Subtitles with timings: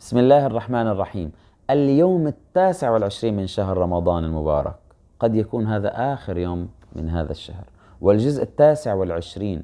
[0.00, 1.32] بسم الله الرحمن الرحيم.
[1.70, 4.74] اليوم التاسع والعشرين من شهر رمضان المبارك.
[5.20, 7.64] قد يكون هذا آخر يوم من هذا الشهر.
[8.00, 9.62] والجزء التاسع والعشرين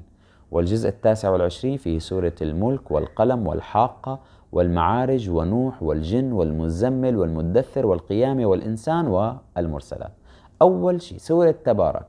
[0.51, 4.19] والجزء التاسع والعشرين في سورة الملك والقلم والحاقة
[4.53, 10.13] والمعارج ونوح والجن والمزمل والمدثر والقيامة والإنسان والمرسلات.
[10.63, 12.07] أول شيء سورة تبارك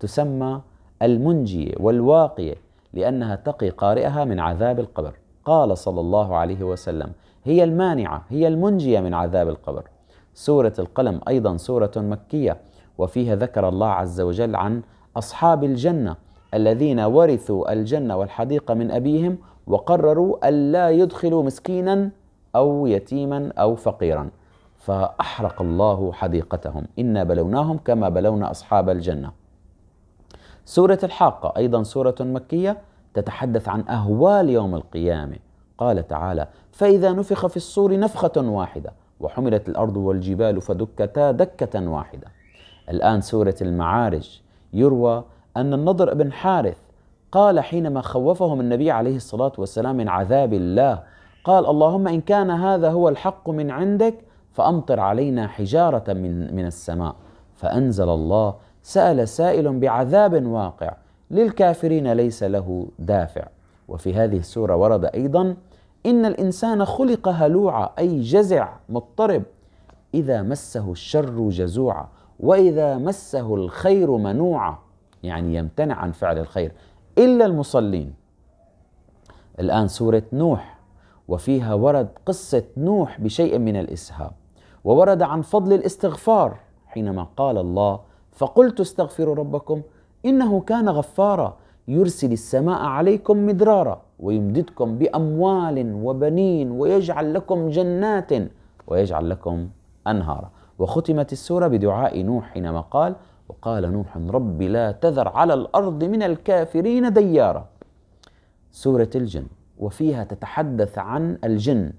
[0.00, 0.60] تسمى
[1.02, 2.54] المنجية والواقية
[2.92, 5.14] لأنها تقي قارئها من عذاب القبر.
[5.44, 7.12] قال صلى الله عليه وسلم
[7.48, 9.84] هي المانعة هي المنجية من عذاب القبر.
[10.34, 12.56] سورة القلم أيضا سورة مكية
[12.98, 14.82] وفيها ذكر الله عز وجل عن
[15.16, 16.16] أصحاب الجنة
[16.54, 22.10] الذين ورثوا الجنة والحديقة من أبيهم وقرروا ألا يدخلوا مسكينا
[22.56, 24.30] أو يتيما أو فقيرا.
[24.76, 26.84] فأحرق الله حديقتهم.
[26.98, 29.32] إنا بلوناهم كما بلونا أصحاب الجنة.
[30.64, 32.78] سورة الحاقة أيضا سورة مكية
[33.14, 35.47] تتحدث عن أهوال يوم القيامة.
[35.78, 42.26] قال تعالى فإذا نفخ في الصور نفخة واحدة وحملت الأرض والجبال فدكتا دكة واحدة.
[42.90, 44.40] الآن سورة المعارج
[44.72, 45.24] يروى
[45.56, 46.76] أن النضر بن حارث
[47.32, 51.02] قال حينما خوفهم النبي عليه الصلاة والسلام من عذاب الله
[51.44, 54.14] قال اللهم إن كان هذا هو الحق من عندك
[54.52, 57.14] فأمطر علينا حجارة من, من السماء.
[57.54, 60.94] فأنزل الله سأل سائل بعذاب واقع
[61.30, 63.44] للكافرين ليس له دافع.
[63.88, 65.56] وفي هذه السورة ورد أيضا
[66.08, 69.42] إن الإنسان خلق هلوعا أي جزع مضطرب.
[70.14, 72.08] إذا مسه الشر جزوعا
[72.40, 74.78] وإذا مسه الخير منوعا.
[75.22, 76.72] يعني يمتنع عن فعل الخير.
[77.18, 78.14] إلا المصلين.
[79.60, 80.78] الآن سورة نوح.
[81.28, 84.30] وفيها ورد قصة نوح بشيء من الإسهاب.
[84.84, 88.00] وورد عن فضل الاستغفار حينما قال الله
[88.32, 89.82] فقلت استغفروا ربكم
[90.24, 91.56] إنه كان غفارا
[91.88, 94.07] يرسل السماء عليكم مدرارا.
[94.20, 98.32] ويمددكم بأموال وبنين ويجعل لكم جنات
[98.86, 99.68] ويجعل لكم
[100.06, 100.50] أنهارا.
[100.78, 103.14] وختمت السورة بدعاء نوح حينما قال
[103.48, 107.66] وقال نوح رب لا تذر على الأرض من الكافرين ديارا.
[108.72, 109.46] سورة الجن
[109.78, 111.92] وفيها تتحدث عن الجن.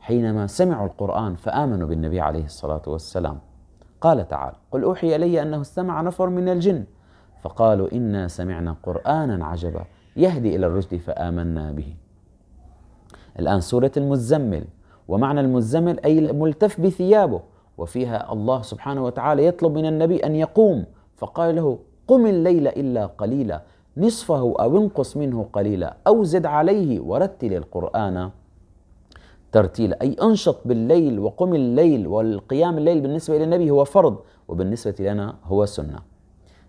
[0.00, 3.38] حينما سمعوا القرآن فآمنوا بالنبي عليه الصلاة والسلام.
[4.00, 6.84] قال تعالى قل أوحي إلي أنه استمع نفر من الجن.
[7.42, 9.84] فقالوا إنا سمعنا قرآنا عجبا.
[10.16, 11.94] يهدي إلى الرشد فآمنا به.
[13.38, 14.64] الآن سورة المزمل.
[15.08, 17.40] ومعنى المزمل أي الملتف بثيابه.
[17.78, 20.84] وفيها الله سبحانه وتعالى يطلب من النبي أن يقوم.
[21.16, 23.62] فقال له قم الليل إلا قليلا.
[23.96, 25.96] نصفه أو انقص منه قليلا.
[26.06, 28.30] أو زد عليه ورتل القرآن.
[29.52, 32.06] ترتيلا أي أنشط بالليل وقم الليل.
[32.06, 34.16] والقيام الليل بالنسبة إلى النبي هو فرض.
[34.48, 36.13] وبالنسبة لنا هو سنة.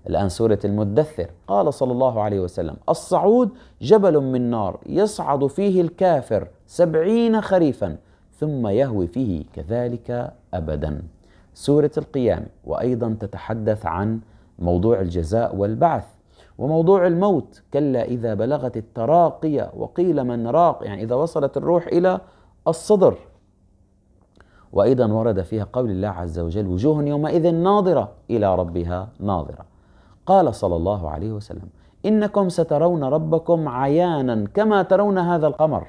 [0.10, 1.30] الآن سورة المدثر.
[1.48, 3.50] قال صلى الله عليه وسلم الصعود
[3.82, 7.98] جبل من نار يصعد فيه الكافر سبعين خريفا
[8.40, 11.02] ثم يهوي فيه كذلك أبدا.
[11.54, 14.20] سورة القيامة وأيضا تتحدث عن
[14.60, 16.06] موضوع الجزاء والبعث
[16.58, 22.22] وموضوع الموت كلا إذا بلغت التراقية وقيل من راق يعني إذا وصلت الروح إلى
[22.68, 23.18] الصدر.
[24.74, 29.75] وأيضا ورد فيها قول الله عز وجل وجوه يومئذ ناظرة إلى ربها ناظرة.
[30.26, 31.70] قال صلى الله عليه وسلم
[32.06, 35.88] إنكم سترون ربكم عيانا كما ترون هذا القمر.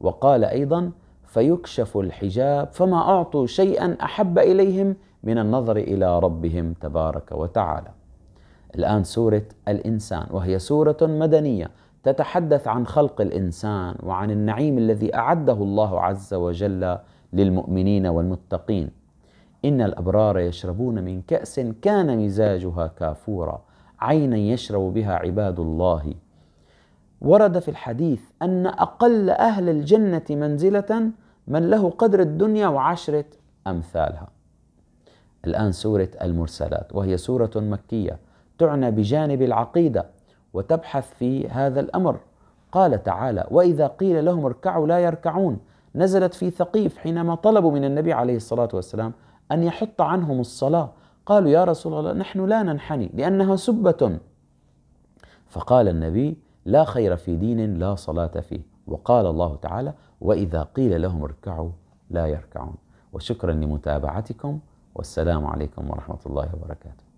[0.00, 0.90] وقال أيضا
[1.24, 7.90] فيكشف الحجاب فما أعطوا شيئا أحب إليهم من النظر إلى ربهم تبارك وتعالى.
[8.74, 11.70] الآن سورة الإنسان وهي سورة مدنية
[12.02, 16.98] تتحدث عن خلق الإنسان وعن النعيم الذي أعده الله عز وجل
[17.32, 18.99] للمؤمنين والمتقين.
[19.64, 23.62] إن الأبرار يشربون من كأس كان مزاجها كافورا
[24.00, 26.14] عينا يشرب بها عباد الله.
[27.20, 31.10] ورد في الحديث أن أقل أهل الجنة منزلة
[31.48, 33.24] من له قدر الدنيا وعشرة
[33.66, 34.28] أمثالها.
[35.46, 38.18] الآن سورة المرسلات وهي سورة مكية
[38.58, 40.06] تعنى بجانب العقيدة
[40.52, 42.20] وتبحث في هذا الأمر.
[42.72, 45.58] قال تعالى وإذا قيل لهم اركعوا لا يركعون
[45.94, 49.12] نزلت في ثقيف حينما طلبوا من النبي عليه الصلاة والسلام
[49.52, 50.90] أن يحط عنهم الصلاة.
[51.26, 54.18] قالوا يا رسول الله نحن لا ننحني لأنها سبة.
[55.46, 58.60] فقال النبي لا خير في دين لا صلاة فيه.
[58.86, 61.70] وقال الله تعالى وإذا قيل لهم اركعوا
[62.10, 62.74] لا يركعون.
[63.12, 64.58] وشكرا لمتابعتكم
[64.94, 67.09] والسلام عليكم ورحمة الله وبركاته.